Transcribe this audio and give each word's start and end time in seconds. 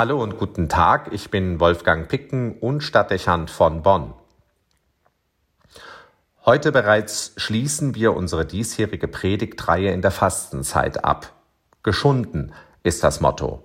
Hallo 0.00 0.22
und 0.22 0.38
guten 0.38 0.70
Tag, 0.70 1.12
ich 1.12 1.30
bin 1.30 1.60
Wolfgang 1.60 2.08
Picken 2.08 2.56
und 2.58 2.80
Stadtdechant 2.80 3.50
von 3.50 3.82
Bonn. 3.82 4.14
Heute 6.46 6.72
bereits 6.72 7.34
schließen 7.36 7.94
wir 7.94 8.16
unsere 8.16 8.46
diesjährige 8.46 9.08
Predigtreihe 9.08 9.92
in 9.92 10.00
der 10.00 10.10
Fastenzeit 10.10 11.04
ab. 11.04 11.34
Geschunden 11.82 12.54
ist 12.82 13.04
das 13.04 13.20
Motto. 13.20 13.62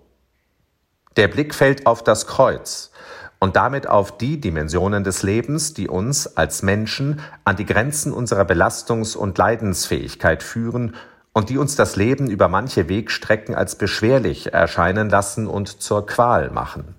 Der 1.16 1.30
Blick 1.30 1.56
fällt 1.56 1.88
auf 1.88 2.04
das 2.04 2.28
Kreuz 2.28 2.92
und 3.40 3.56
damit 3.56 3.88
auf 3.88 4.18
die 4.18 4.42
Dimensionen 4.42 5.06
des 5.06 5.24
Lebens, 5.24 5.74
die 5.74 5.88
uns 5.88 6.36
als 6.36 6.64
Menschen 6.64 7.22
an 7.46 7.56
die 7.56 7.66
Grenzen 7.66 8.12
unserer 8.12 8.44
Belastungs- 8.44 9.16
und 9.16 9.38
Leidensfähigkeit 9.38 10.44
führen 10.44 10.98
und 11.36 11.50
die 11.50 11.58
uns 11.58 11.76
das 11.76 11.98
Leben 11.98 12.30
über 12.30 12.48
manche 12.48 12.88
Wegstrecken 12.88 13.56
als 13.56 13.76
beschwerlich 13.76 14.54
erscheinen 14.54 15.10
lassen 15.10 15.48
und 15.48 15.82
zur 15.82 16.06
Qual 16.06 16.50
machen. 16.50 16.96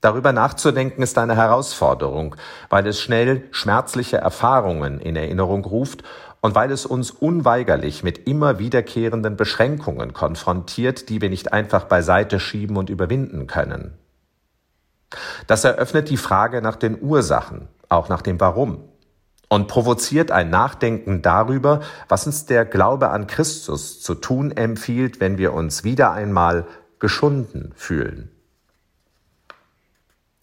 Darüber 0.00 0.32
nachzudenken 0.32 1.02
ist 1.02 1.18
eine 1.18 1.34
Herausforderung, 1.34 2.36
weil 2.70 2.86
es 2.86 3.00
schnell 3.00 3.48
schmerzliche 3.50 4.18
Erfahrungen 4.18 5.00
in 5.00 5.16
Erinnerung 5.16 5.64
ruft 5.64 6.04
und 6.40 6.54
weil 6.54 6.70
es 6.70 6.86
uns 6.86 7.10
unweigerlich 7.10 8.04
mit 8.04 8.28
immer 8.28 8.60
wiederkehrenden 8.60 9.36
Beschränkungen 9.36 10.12
konfrontiert, 10.12 11.08
die 11.08 11.20
wir 11.20 11.30
nicht 11.30 11.52
einfach 11.52 11.86
beiseite 11.86 12.38
schieben 12.38 12.76
und 12.76 12.90
überwinden 12.90 13.48
können. 13.48 13.98
Das 15.48 15.64
eröffnet 15.64 16.10
die 16.10 16.16
Frage 16.16 16.62
nach 16.62 16.76
den 16.76 17.02
Ursachen, 17.02 17.66
auch 17.88 18.08
nach 18.08 18.22
dem 18.22 18.38
Warum 18.38 18.84
und 19.48 19.68
provoziert 19.68 20.30
ein 20.30 20.50
Nachdenken 20.50 21.22
darüber, 21.22 21.80
was 22.08 22.26
uns 22.26 22.46
der 22.46 22.64
Glaube 22.64 23.10
an 23.10 23.26
Christus 23.26 24.00
zu 24.00 24.14
tun 24.14 24.50
empfiehlt, 24.50 25.20
wenn 25.20 25.38
wir 25.38 25.54
uns 25.54 25.84
wieder 25.84 26.12
einmal 26.12 26.66
geschunden 26.98 27.72
fühlen. 27.76 28.30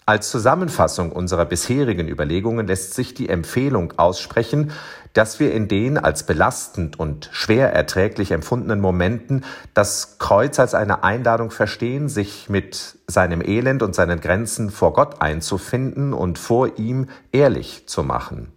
Als 0.07 0.29
Zusammenfassung 0.29 1.11
unserer 1.11 1.45
bisherigen 1.45 2.07
Überlegungen 2.07 2.67
lässt 2.67 2.93
sich 2.93 3.15
die 3.15 3.27
Empfehlung 3.27 3.93
aussprechen, 3.97 4.71
dass 5.13 5.39
wir 5.39 5.51
in 5.51 5.67
den 5.67 5.97
als 5.97 6.27
belastend 6.27 6.99
und 6.99 7.29
schwer 7.31 7.73
erträglich 7.73 8.29
empfundenen 8.29 8.81
Momenten 8.81 9.43
das 9.73 10.19
Kreuz 10.19 10.59
als 10.59 10.75
eine 10.75 11.03
Einladung 11.03 11.49
verstehen, 11.49 12.07
sich 12.07 12.49
mit 12.49 12.99
seinem 13.07 13.41
Elend 13.41 13.81
und 13.81 13.95
seinen 13.95 14.21
Grenzen 14.21 14.69
vor 14.69 14.93
Gott 14.93 15.21
einzufinden 15.21 16.13
und 16.13 16.37
vor 16.37 16.77
ihm 16.77 17.07
ehrlich 17.31 17.87
zu 17.87 18.03
machen. 18.03 18.54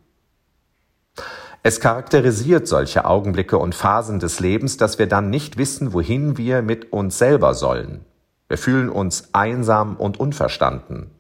Es 1.63 1.81
charakterisiert 1.81 2.69
solche 2.69 3.05
Augenblicke 3.05 3.59
und 3.59 3.75
Phasen 3.75 4.21
des 4.21 4.41
Lebens, 4.41 4.77
dass 4.77 4.99
wir 4.99 5.09
dann 5.09 5.29
nicht 5.29 5.57
wissen, 5.57 5.93
wohin 5.93 6.37
wir 6.37 6.63
mit 6.63 6.93
uns 6.93 7.19
selber 7.19 7.55
sollen. 7.55 8.05
Wir 8.47 8.59
fühlen 8.59 8.89
uns 8.89 9.31
einsam 9.33 9.97
und 9.97 10.21
unverstanden. 10.21 11.11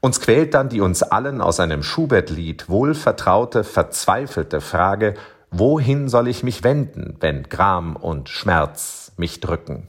Uns 0.00 0.20
quält 0.20 0.54
dann 0.54 0.68
die 0.68 0.80
uns 0.80 1.02
allen 1.02 1.40
aus 1.40 1.60
einem 1.60 1.82
Schubert-Lied 1.82 2.68
wohlvertraute, 2.68 3.64
verzweifelte 3.64 4.60
Frage, 4.60 5.14
wohin 5.50 6.08
soll 6.08 6.28
ich 6.28 6.42
mich 6.42 6.62
wenden, 6.62 7.16
wenn 7.20 7.42
Gram 7.44 7.96
und 7.96 8.28
Schmerz 8.28 9.12
mich 9.16 9.40
drücken? 9.40 9.88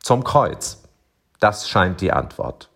Zum 0.00 0.24
Kreuz. 0.24 0.82
Das 1.40 1.68
scheint 1.68 2.00
die 2.00 2.12
Antwort 2.12 2.70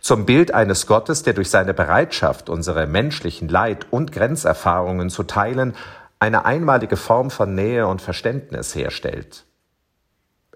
zum 0.00 0.26
Bild 0.26 0.52
eines 0.52 0.86
Gottes, 0.86 1.22
der 1.22 1.34
durch 1.34 1.50
seine 1.50 1.74
Bereitschaft, 1.74 2.48
unsere 2.48 2.86
menschlichen 2.86 3.48
Leid- 3.48 3.86
und 3.90 4.12
Grenzerfahrungen 4.12 5.10
zu 5.10 5.22
teilen, 5.22 5.74
eine 6.18 6.44
einmalige 6.44 6.96
Form 6.96 7.30
von 7.30 7.54
Nähe 7.54 7.86
und 7.86 8.00
Verständnis 8.00 8.74
herstellt. 8.74 9.44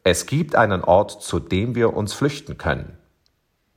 Es 0.04 0.27
gibt 0.27 0.54
einen 0.54 0.84
Ort, 0.84 1.22
zu 1.22 1.40
dem 1.40 1.74
wir 1.74 1.94
uns 1.94 2.12
flüchten 2.12 2.58
können. 2.58 2.96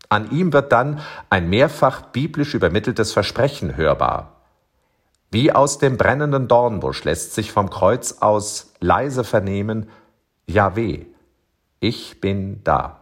An 0.09 0.30
ihm 0.31 0.53
wird 0.53 0.72
dann 0.72 1.02
ein 1.30 1.50
mehrfach 1.50 2.02
biblisch 2.02 2.53
übermitteltes 2.53 3.13
Versprechen 3.13 3.78
hörbar. 3.78 4.35
Wie 5.31 5.51
aus 5.51 5.78
dem 5.78 5.97
brennenden 5.97 6.47
Dornbusch 6.47 7.03
lässt 7.03 7.35
sich 7.35 7.51
vom 7.51 7.69
Kreuz 7.69 8.18
aus 8.19 8.73
leise 8.79 9.23
vernehmen, 9.23 9.89
Jahweh, 10.47 11.06
ich 11.79 12.19
bin 12.19 12.63
da. 12.63 12.99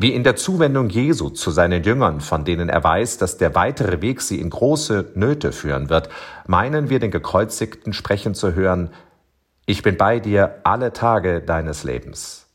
Wie 0.00 0.14
in 0.14 0.22
der 0.22 0.36
Zuwendung 0.36 0.90
Jesu 0.90 1.28
zu 1.28 1.50
seinen 1.50 1.82
Jüngern, 1.82 2.20
von 2.20 2.44
denen 2.44 2.68
er 2.68 2.84
weiß, 2.84 3.18
dass 3.18 3.36
der 3.36 3.56
weitere 3.56 4.00
Weg 4.00 4.20
sie 4.20 4.40
in 4.40 4.48
große 4.48 5.10
Nöte 5.16 5.50
führen 5.50 5.90
wird, 5.90 6.08
meinen 6.46 6.88
wir 6.88 7.00
den 7.00 7.10
Gekreuzigten 7.10 7.92
sprechen 7.92 8.36
zu 8.36 8.54
hören, 8.54 8.90
ich 9.66 9.82
bin 9.82 9.96
bei 9.96 10.20
dir 10.20 10.60
alle 10.62 10.92
Tage 10.92 11.40
deines 11.40 11.82
Lebens. 11.82 12.46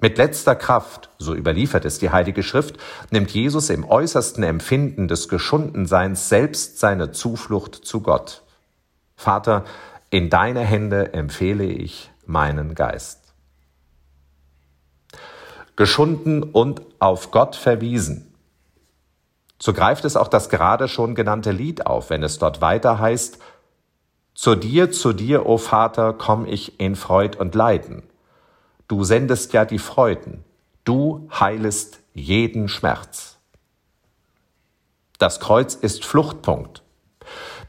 Mit 0.00 0.18
letzter 0.18 0.56
Kraft, 0.56 1.10
so 1.16 1.32
überliefert 1.32 1.84
es 1.84 2.00
die 2.00 2.10
Heilige 2.10 2.42
Schrift, 2.42 2.76
nimmt 3.12 3.30
Jesus 3.30 3.70
im 3.70 3.88
äußersten 3.88 4.42
Empfinden 4.42 5.06
des 5.06 5.28
Geschundenseins 5.28 6.28
selbst 6.28 6.80
seine 6.80 7.12
Zuflucht 7.12 7.76
zu 7.76 8.00
Gott. 8.00 8.42
Vater, 9.14 9.64
in 10.10 10.28
deine 10.28 10.62
Hände 10.62 11.14
empfehle 11.14 11.64
ich 11.64 12.10
meinen 12.26 12.74
Geist 12.74 13.21
geschunden 15.82 16.44
und 16.44 16.80
auf 17.00 17.32
Gott 17.32 17.56
verwiesen. 17.56 18.32
So 19.58 19.72
greift 19.72 20.04
es 20.04 20.14
auch 20.16 20.28
das 20.28 20.48
gerade 20.48 20.86
schon 20.86 21.16
genannte 21.16 21.50
Lied 21.50 21.86
auf, 21.86 22.08
wenn 22.08 22.22
es 22.22 22.38
dort 22.38 22.60
weiter 22.60 23.00
heißt, 23.00 23.40
Zu 24.32 24.54
dir, 24.54 24.92
zu 24.92 25.12
dir, 25.12 25.44
o 25.44 25.58
Vater, 25.58 26.12
komm 26.12 26.46
ich 26.46 26.78
in 26.78 26.94
Freud 26.94 27.36
und 27.36 27.56
Leiden. 27.56 28.04
Du 28.86 29.02
sendest 29.02 29.52
ja 29.54 29.64
die 29.64 29.80
Freuden, 29.80 30.44
du 30.84 31.28
heilest 31.40 31.98
jeden 32.14 32.68
Schmerz. 32.68 33.38
Das 35.18 35.40
Kreuz 35.40 35.74
ist 35.74 36.04
Fluchtpunkt, 36.04 36.84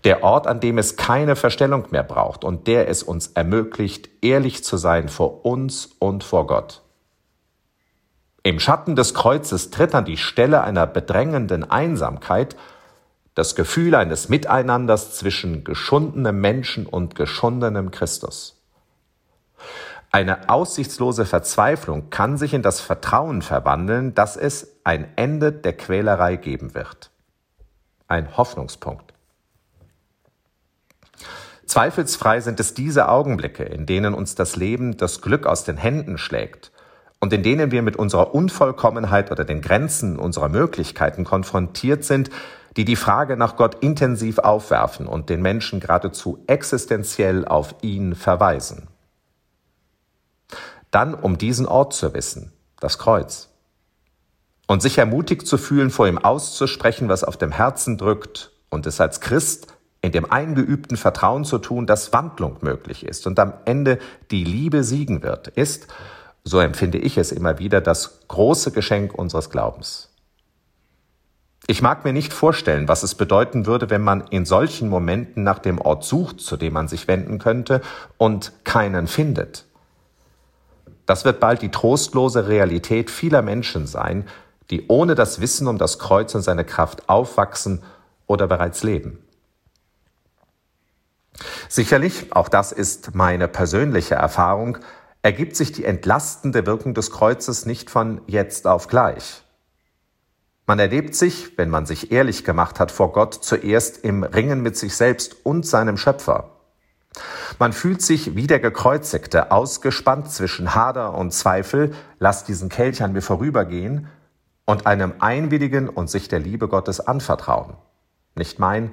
der 0.04 0.24
Ort, 0.24 0.46
an 0.46 0.60
dem 0.60 0.78
es 0.78 0.98
keine 0.98 1.36
Verstellung 1.36 1.88
mehr 1.90 2.04
braucht 2.04 2.44
und 2.44 2.68
der 2.68 2.90
es 2.90 3.02
uns 3.02 3.30
ermöglicht, 3.30 4.08
ehrlich 4.22 4.64
zu 4.64 4.78
sein 4.78 5.10
vor 5.10 5.46
uns 5.46 5.90
und 5.98 6.24
vor 6.24 6.46
Gott. 6.46 6.84
Im 8.46 8.60
Schatten 8.60 8.98
des 8.98 9.14
Kreuzes 9.14 9.72
tritt 9.72 9.96
an 9.96 10.04
die 10.04 10.18
Stelle 10.18 10.64
einer 10.64 10.86
bedrängenden 10.86 11.72
Einsamkeit 11.72 12.58
das 13.36 13.56
Gefühl 13.56 13.96
eines 13.96 14.28
Miteinanders 14.28 15.16
zwischen 15.16 15.64
geschundenem 15.64 16.42
Menschen 16.42 16.86
und 16.86 17.16
geschundenem 17.16 17.90
Christus. 17.90 18.62
Eine 20.12 20.50
aussichtslose 20.50 21.26
Verzweiflung 21.26 22.10
kann 22.10 22.38
sich 22.38 22.54
in 22.54 22.62
das 22.62 22.82
Vertrauen 22.82 23.42
verwandeln, 23.42 24.14
dass 24.14 24.36
es 24.36 24.76
ein 24.84 25.08
Ende 25.16 25.54
der 25.54 25.74
Quälerei 25.74 26.36
geben 26.36 26.76
wird. 26.76 27.12
Ein 28.10 28.36
Hoffnungspunkt. 28.36 29.14
Zweifelsfrei 31.66 32.42
sind 32.42 32.60
es 32.60 32.74
diese 32.74 33.08
Augenblicke, 33.08 33.64
in 33.64 33.86
denen 33.86 34.14
uns 34.14 34.36
das 34.36 34.58
Leben 34.58 34.98
das 34.98 35.22
Glück 35.22 35.48
aus 35.48 35.64
den 35.64 35.78
Händen 35.78 36.18
schlägt 36.18 36.73
und 37.24 37.32
in 37.32 37.42
denen 37.42 37.72
wir 37.72 37.84
mit 37.84 37.96
unserer 37.96 38.36
Unvollkommenheit 38.36 39.32
oder 39.32 39.46
den 39.46 39.62
Grenzen 39.62 40.20
unserer 40.20 40.50
Möglichkeiten 40.50 41.24
konfrontiert 41.24 42.04
sind, 42.04 42.30
die 42.76 42.84
die 42.84 42.98
Frage 42.98 43.38
nach 43.38 43.56
Gott 43.56 43.76
intensiv 43.82 44.40
aufwerfen 44.40 45.08
und 45.08 45.30
den 45.30 45.42
Menschen 45.42 45.80
geradezu 45.80 46.44
existenziell 46.48 47.46
auf 47.46 47.76
ihn 47.82 48.16
verweisen. 48.16 48.90
Dann, 50.92 51.14
um 51.14 51.38
diesen 51.38 51.66
Ort 51.66 51.94
zu 51.94 52.14
wissen, 52.14 52.52
das 52.82 52.98
Kreuz. 52.98 53.48
Und 54.68 54.82
sich 54.82 54.98
ermutigt 54.98 55.48
zu 55.48 55.58
fühlen, 55.58 55.92
vor 55.92 56.10
ihm 56.10 56.18
auszusprechen, 56.18 57.08
was 57.08 57.24
auf 57.24 57.38
dem 57.38 57.54
Herzen 57.54 57.98
drückt 57.98 58.52
und 58.70 58.86
es 58.86 59.00
als 59.00 59.22
Christ 59.22 59.68
in 60.02 60.12
dem 60.12 60.30
eingeübten 60.30 60.98
Vertrauen 60.98 61.46
zu 61.46 61.58
tun, 61.58 61.86
dass 61.86 62.12
Wandlung 62.12 62.58
möglich 62.60 63.06
ist 63.06 63.28
und 63.28 63.40
am 63.40 63.54
Ende 63.64 64.00
die 64.30 64.44
Liebe 64.44 64.84
siegen 64.84 65.24
wird, 65.24 65.48
ist, 65.48 65.88
so 66.44 66.60
empfinde 66.60 66.98
ich 66.98 67.18
es 67.18 67.32
immer 67.32 67.60
wieder, 67.60 67.82
das 67.82 68.20
große 68.28 68.72
Geschenk 68.72 69.14
unseres 69.14 69.50
Glaubens. 69.50 70.10
Ich 71.66 71.82
mag 71.82 72.04
mir 72.04 72.12
nicht 72.12 72.34
vorstellen, 72.34 72.90
was 72.90 73.04
es 73.04 73.16
bedeuten 73.16 73.66
würde, 73.66 73.90
wenn 73.90 74.02
man 74.02 74.28
in 74.28 74.46
solchen 74.46 74.90
Momenten 74.90 75.44
nach 75.44 75.60
dem 75.60 75.80
Ort 75.80 76.04
sucht, 76.04 76.42
zu 76.42 76.58
dem 76.58 76.74
man 76.74 76.90
sich 76.90 77.08
wenden 77.08 77.40
könnte, 77.40 77.82
und 78.18 78.52
keinen 78.66 79.08
findet. 79.08 79.66
Das 81.06 81.24
wird 81.24 81.40
bald 81.40 81.62
die 81.62 81.72
trostlose 81.72 82.50
Realität 82.50 83.10
vieler 83.10 83.42
Menschen 83.42 83.88
sein, 83.88 84.28
die 84.72 84.88
ohne 84.88 85.16
das 85.16 85.40
Wissen 85.40 85.68
um 85.68 85.78
das 85.78 86.00
Kreuz 86.00 86.36
und 86.36 86.42
seine 86.42 86.66
Kraft 86.66 87.08
aufwachsen 87.08 87.82
oder 88.28 88.48
bereits 88.48 88.84
leben. 88.84 89.20
Sicherlich, 91.70 92.36
auch 92.36 92.50
das 92.50 92.72
ist 92.72 93.16
meine 93.16 93.48
persönliche 93.48 94.16
Erfahrung, 94.16 94.78
ergibt 95.24 95.56
sich 95.56 95.72
die 95.72 95.86
entlastende 95.86 96.68
Wirkung 96.68 96.94
des 96.94 97.10
Kreuzes 97.10 97.66
nicht 97.66 97.90
von 97.90 98.22
jetzt 98.28 98.68
auf 98.68 98.88
gleich. 98.88 99.44
Man 100.68 100.80
erlebt 100.80 101.16
sich, 101.16 101.58
wenn 101.58 101.70
man 101.70 101.86
sich 101.86 102.12
ehrlich 102.12 102.44
gemacht 102.44 102.80
hat 102.80 102.92
vor 102.92 103.12
Gott, 103.12 103.34
zuerst 103.34 104.04
im 104.04 104.24
Ringen 104.24 104.62
mit 104.62 104.78
sich 104.78 104.96
selbst 104.96 105.46
und 105.46 105.66
seinem 105.66 105.98
Schöpfer. 105.98 106.52
Man 107.60 107.74
fühlt 107.74 108.02
sich 108.02 108.36
wie 108.36 108.48
der 108.48 108.60
Gekreuzigte, 108.60 109.52
ausgespannt 109.52 110.32
zwischen 110.32 110.76
Hader 110.76 111.14
und 111.14 111.32
Zweifel, 111.32 111.94
lass 112.20 112.44
diesen 112.44 112.70
Kelch 112.70 113.02
an 113.04 113.14
mir 113.14 113.22
vorübergehen, 113.22 114.08
und 114.66 114.86
einem 114.86 115.16
einwilligen 115.20 115.90
und 115.90 116.10
sich 116.10 116.30
der 116.30 116.40
Liebe 116.40 116.70
Gottes 116.70 117.02
anvertrauen. 117.02 117.76
Nicht 118.36 118.60
mein, 118.60 118.92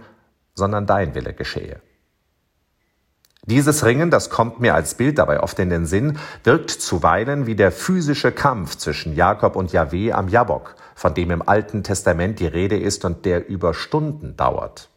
sondern 0.55 0.87
dein 0.87 1.15
Wille 1.15 1.33
geschehe. 1.33 1.81
Dieses 3.47 3.85
Ringen, 3.85 4.11
das 4.11 4.29
kommt 4.29 4.61
mir 4.61 4.75
als 4.75 4.95
Bild 4.95 5.19
dabei 5.19 5.41
oft 5.41 5.59
in 5.59 5.71
den 5.71 5.87
Sinn, 5.87 6.19
wirkt 6.45 6.71
zuweilen 6.71 7.47
wie 7.47 7.55
der 7.55 7.73
physische 7.73 8.33
Kampf 8.33 8.77
zwischen 8.77 9.15
Jakob 9.15 9.57
und 9.57 9.73
Yahweh 9.73 10.13
am 10.13 10.29
Jabok, 10.29 10.75
von 10.95 11.15
dem 11.15 11.31
im 11.31 11.49
Alten 11.49 11.83
Testament 11.83 12.39
die 12.39 12.47
Rede 12.47 12.79
ist 12.79 13.05
und 13.05 13.25
der 13.25 13.49
über 13.49 13.73
Stunden 13.73 14.37
dauert. 14.37 14.91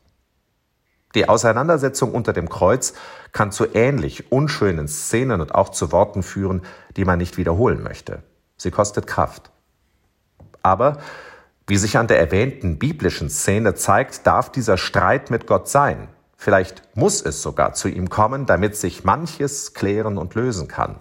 Die 1.16 1.30
Auseinandersetzung 1.30 2.12
unter 2.12 2.34
dem 2.34 2.50
Kreuz 2.50 2.94
kann 3.32 3.52
zu 3.52 3.74
ähnlich 3.74 4.32
unschönen 4.32 4.88
Szenen 4.88 5.42
und 5.42 5.56
auch 5.56 5.70
zu 5.70 5.92
Worten 5.92 6.24
führen, 6.24 6.64
die 6.98 7.06
man 7.06 7.20
nicht 7.20 7.38
wiederholen 7.38 7.82
möchte. 7.82 8.24
Sie 8.58 8.72
kostet 8.72 9.08
Kraft. 9.08 9.52
Aber 10.64 10.98
wie 11.68 11.78
sich 11.78 11.98
an 11.98 12.08
der 12.08 12.20
erwähnten 12.20 12.78
biblischen 12.78 13.30
Szene 13.30 13.76
zeigt, 13.76 14.28
darf 14.28 14.52
dieser 14.52 14.78
Streit 14.78 15.30
mit 15.30 15.48
Gott 15.48 15.70
sein. 15.70 16.10
Vielleicht 16.44 16.84
muss 16.94 17.22
es 17.22 17.42
sogar 17.42 17.74
zu 17.74 17.88
ihm 17.88 18.10
kommen, 18.10 18.46
damit 18.46 18.76
sich 18.76 19.06
manches 19.06 19.74
klären 19.74 20.18
und 20.18 20.36
lösen 20.36 20.68
kann. 20.68 20.98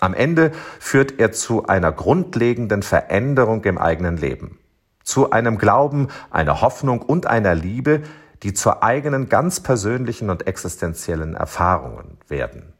Am 0.00 0.14
Ende 0.14 0.52
führt 0.80 1.20
er 1.20 1.32
zu 1.32 1.66
einer 1.66 1.92
grundlegenden 1.92 2.82
Veränderung 2.82 3.62
im 3.64 3.76
eigenen 3.76 4.16
Leben, 4.16 4.58
zu 5.04 5.30
einem 5.32 5.58
Glauben, 5.58 6.08
einer 6.30 6.62
Hoffnung 6.62 7.02
und 7.02 7.26
einer 7.26 7.54
Liebe, 7.54 8.00
die 8.42 8.54
zur 8.54 8.82
eigenen 8.82 9.28
ganz 9.28 9.60
persönlichen 9.60 10.30
und 10.30 10.46
existenziellen 10.46 11.34
Erfahrungen 11.34 12.16
werden. 12.28 12.72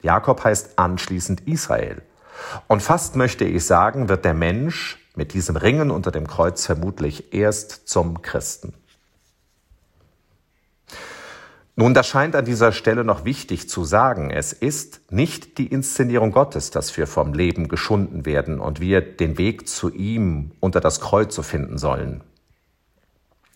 Jakob 0.00 0.42
heißt 0.42 0.78
anschließend 0.78 1.46
Israel. 1.46 2.00
Und 2.66 2.82
fast 2.82 3.14
möchte 3.14 3.44
ich 3.44 3.66
sagen, 3.66 4.08
wird 4.08 4.24
der 4.24 4.32
Mensch 4.32 5.06
mit 5.14 5.34
diesem 5.34 5.56
Ringen 5.56 5.90
unter 5.90 6.10
dem 6.10 6.26
Kreuz 6.26 6.64
vermutlich 6.64 7.34
erst 7.34 7.86
zum 7.90 8.22
Christen. 8.22 8.72
Nun, 11.80 11.94
das 11.94 12.08
scheint 12.08 12.34
an 12.34 12.44
dieser 12.44 12.72
Stelle 12.72 13.04
noch 13.04 13.24
wichtig 13.24 13.68
zu 13.68 13.84
sagen. 13.84 14.32
Es 14.32 14.52
ist 14.52 15.12
nicht 15.12 15.58
die 15.58 15.68
Inszenierung 15.68 16.32
Gottes, 16.32 16.72
dass 16.72 16.96
wir 16.96 17.06
vom 17.06 17.32
Leben 17.32 17.68
geschunden 17.68 18.26
werden 18.26 18.58
und 18.58 18.80
wir 18.80 19.00
den 19.00 19.38
Weg 19.38 19.68
zu 19.68 19.88
ihm 19.88 20.50
unter 20.58 20.80
das 20.80 21.00
Kreuz 21.00 21.32
zu 21.32 21.44
finden 21.44 21.78
sollen. 21.78 22.24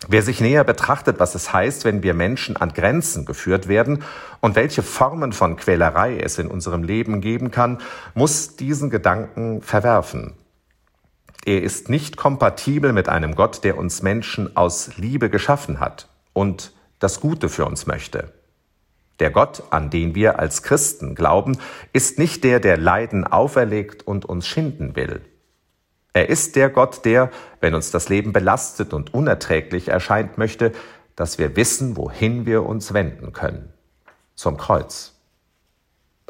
Wer 0.07 0.23
sich 0.23 0.41
näher 0.41 0.63
betrachtet, 0.63 1.19
was 1.19 1.35
es 1.35 1.53
heißt, 1.53 1.85
wenn 1.85 2.05
wir 2.05 2.15
Menschen 2.15 2.57
an 2.57 2.73
Grenzen 2.73 3.25
geführt 3.25 3.67
werden 3.67 4.05
und 4.41 4.55
welche 4.55 4.85
Formen 4.85 5.33
von 5.33 5.57
Quälerei 5.57 6.17
es 6.17 6.39
in 6.39 6.47
unserem 6.47 6.85
Leben 6.85 7.23
geben 7.23 7.51
kann, 7.51 7.79
muss 8.15 8.55
diesen 8.55 8.89
Gedanken 8.89 9.63
verwerfen. 9.63 10.35
Er 11.45 11.61
ist 11.61 11.89
nicht 11.89 12.17
kompatibel 12.17 12.93
mit 12.93 13.09
einem 13.09 13.35
Gott, 13.35 13.65
der 13.65 13.77
uns 13.77 14.01
Menschen 14.01 14.57
aus 14.57 14.97
Liebe 14.97 15.29
geschaffen 15.29 15.81
hat 15.81 16.09
und 16.33 16.73
das 17.03 17.21
Gute 17.21 17.49
für 17.49 17.65
uns 17.65 17.87
möchte. 17.87 18.33
Der 19.19 19.31
Gott, 19.31 19.63
an 19.71 19.91
den 19.91 20.15
wir 20.15 20.39
als 20.39 20.63
Christen 20.63 21.15
glauben, 21.15 21.59
ist 21.93 22.19
nicht 22.19 22.45
der, 22.45 22.61
der 22.61 22.77
Leiden 22.77 23.25
auferlegt 23.27 24.07
und 24.07 24.25
uns 24.25 24.47
schinden 24.47 24.97
will. 24.97 25.21
Er 26.13 26.29
ist 26.29 26.57
der 26.57 26.69
Gott, 26.69 27.05
der, 27.05 27.31
wenn 27.61 27.75
uns 27.75 27.91
das 27.91 28.09
Leben 28.09 28.33
belastet 28.33 28.93
und 28.93 29.15
unerträglich 29.15 29.89
erscheint, 29.89 30.39
möchte, 30.39 30.73
dass 31.17 31.39
wir 31.39 31.57
wissen, 31.57 31.97
wohin 31.97 32.47
wir 32.47 32.65
uns 32.65 32.93
wenden 32.93 33.33
können. 33.33 33.73
Zum 34.35 34.57
Kreuz. 34.57 35.15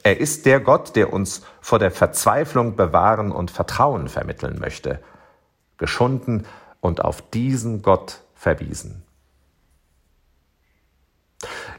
Er 0.02 0.18
ist 0.20 0.46
der 0.46 0.60
Gott, 0.60 0.96
der 0.96 1.12
uns 1.12 1.42
vor 1.60 1.78
der 1.78 1.90
Verzweiflung 1.90 2.76
bewahren 2.76 3.32
und 3.32 3.50
Vertrauen 3.50 4.08
vermitteln 4.08 4.58
möchte. 4.58 5.00
Geschunden 5.78 6.46
und 6.80 7.04
auf 7.04 7.22
diesen 7.30 7.82
Gott 7.82 8.20
verwiesen. 8.34 9.04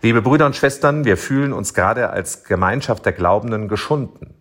Liebe 0.04 0.22
Brüder 0.22 0.46
und 0.48 0.56
Schwestern, 0.58 1.06
wir 1.06 1.16
fühlen 1.16 1.54
uns 1.54 1.74
gerade 1.74 2.10
als 2.10 2.44
Gemeinschaft 2.44 3.06
der 3.06 3.14
Glaubenden 3.14 3.70
geschunden. 3.70 4.34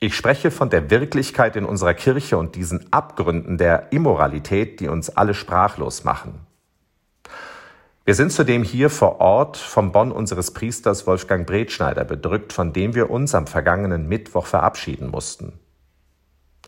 Ich 0.00 0.14
spreche 0.14 0.50
von 0.50 0.68
der 0.68 0.90
Wirklichkeit 0.90 1.56
in 1.56 1.64
unserer 1.64 1.94
Kirche 1.94 2.36
und 2.36 2.56
diesen 2.56 2.92
Abgründen 2.92 3.56
der 3.56 3.90
Immoralität, 3.90 4.80
die 4.80 4.88
uns 4.88 5.08
alle 5.08 5.32
sprachlos 5.32 6.04
machen. 6.04 6.40
Wir 8.04 8.14
sind 8.14 8.32
zudem 8.32 8.62
hier 8.62 8.90
vor 8.90 9.18
Ort 9.18 9.56
vom 9.56 9.92
Bonn 9.92 10.12
unseres 10.12 10.50
Priesters 10.50 11.06
Wolfgang 11.06 11.46
Bretschneider 11.46 12.04
bedrückt, 12.04 12.52
von 12.52 12.74
dem 12.74 12.94
wir 12.94 13.08
uns 13.08 13.34
am 13.34 13.46
vergangenen 13.46 14.08
Mittwoch 14.08 14.44
verabschieden 14.44 15.08
mussten. 15.08 15.58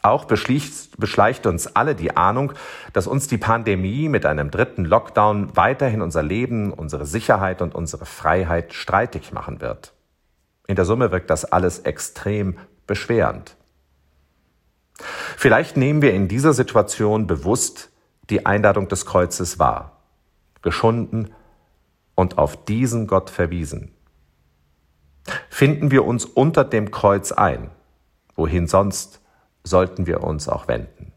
Auch 0.02 0.24
beschleicht 0.24 1.46
uns 1.46 1.76
alle 1.76 1.94
die 1.94 2.16
Ahnung, 2.16 2.52
dass 2.92 3.06
uns 3.06 3.28
die 3.28 3.36
Pandemie 3.36 4.08
mit 4.08 4.24
einem 4.24 4.50
dritten 4.50 4.84
Lockdown 4.84 5.56
weiterhin 5.56 6.00
unser 6.00 6.22
Leben, 6.22 6.72
unsere 6.72 7.04
Sicherheit 7.04 7.60
und 7.60 7.74
unsere 7.74 8.06
Freiheit 8.06 8.72
streitig 8.72 9.32
machen 9.32 9.60
wird. 9.60 9.92
In 10.66 10.76
der 10.76 10.86
Summe 10.86 11.10
wirkt 11.10 11.28
das 11.28 11.44
alles 11.44 11.80
extrem 11.80 12.56
beschwerend. 12.86 13.56
Vielleicht 15.36 15.76
nehmen 15.76 16.02
wir 16.02 16.14
in 16.14 16.28
dieser 16.28 16.54
Situation 16.54 17.26
bewusst 17.26 17.90
die 18.30 18.46
Einladung 18.46 18.88
des 18.88 19.04
Kreuzes 19.04 19.58
wahr, 19.58 20.00
geschunden 20.62 21.34
und 22.14 22.38
auf 22.38 22.64
diesen 22.64 23.06
Gott 23.06 23.28
verwiesen. 23.30 23.94
Finden 25.48 25.90
wir 25.90 26.04
uns 26.04 26.24
unter 26.24 26.64
dem 26.64 26.90
Kreuz 26.90 27.32
ein, 27.32 27.70
wohin 28.34 28.66
sonst 28.66 29.19
sollten 29.64 30.06
wir 30.06 30.22
uns 30.22 30.48
auch 30.48 30.68
wenden. 30.68 31.12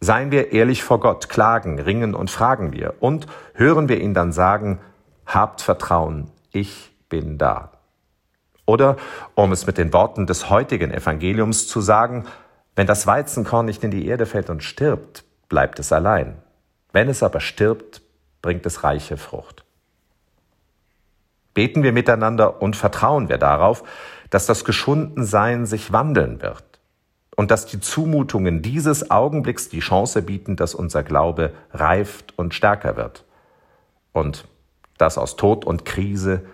Seien 0.00 0.30
wir 0.30 0.52
ehrlich 0.52 0.82
vor 0.82 1.00
Gott, 1.00 1.28
klagen, 1.28 1.78
ringen 1.78 2.14
und 2.14 2.30
fragen 2.30 2.72
wir 2.72 2.94
und 3.00 3.26
hören 3.54 3.88
wir 3.88 4.00
ihn 4.00 4.14
dann 4.14 4.32
sagen, 4.32 4.78
habt 5.24 5.62
Vertrauen, 5.62 6.30
ich 6.52 6.92
bin 7.08 7.38
da. 7.38 7.72
Oder, 8.66 8.96
um 9.34 9.52
es 9.52 9.66
mit 9.66 9.78
den 9.78 9.92
Worten 9.92 10.26
des 10.26 10.50
heutigen 10.50 10.90
Evangeliums 10.90 11.66
zu 11.68 11.80
sagen, 11.80 12.26
wenn 12.74 12.86
das 12.86 13.06
Weizenkorn 13.06 13.66
nicht 13.66 13.84
in 13.84 13.90
die 13.90 14.06
Erde 14.06 14.26
fällt 14.26 14.50
und 14.50 14.62
stirbt, 14.62 15.24
bleibt 15.48 15.78
es 15.78 15.92
allein. 15.92 16.36
Wenn 16.92 17.08
es 17.08 17.22
aber 17.22 17.40
stirbt, 17.40 18.02
bringt 18.42 18.66
es 18.66 18.84
reiche 18.84 19.16
Frucht. 19.16 19.64
Beten 21.54 21.82
wir 21.82 21.92
miteinander 21.92 22.60
und 22.60 22.76
vertrauen 22.76 23.30
wir 23.30 23.38
darauf, 23.38 23.82
dass 24.28 24.44
das 24.44 24.64
Geschundensein 24.64 25.64
sich 25.64 25.90
wandeln 25.90 26.42
wird 26.42 26.75
und 27.36 27.50
dass 27.50 27.66
die 27.66 27.80
Zumutungen 27.80 28.62
dieses 28.62 29.10
Augenblicks 29.10 29.68
die 29.68 29.80
Chance 29.80 30.22
bieten, 30.22 30.56
dass 30.56 30.74
unser 30.74 31.02
Glaube 31.02 31.52
reift 31.70 32.36
und 32.38 32.54
stärker 32.54 32.96
wird. 32.96 33.24
Und 34.12 34.48
dass 34.98 35.18
aus 35.18 35.36
Tod 35.36 35.66
und 35.66 35.84
Krise 35.84 36.46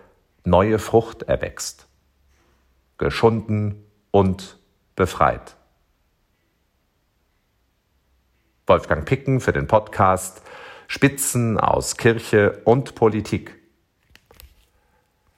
neue 0.45 0.81
Frucht 0.81 1.23
erwächst, 1.23 1.87
geschunden 2.99 3.85
und 4.11 4.59
befreit. 4.97 5.57
Wolfgang 8.67 9.05
Picken 9.05 9.41
für 9.41 9.53
den 9.53 9.69
Podcast 9.69 10.43
Spitzen 10.89 11.59
aus 11.59 11.97
Kirche 11.97 12.61
und 12.65 12.95
Politik 12.97 13.62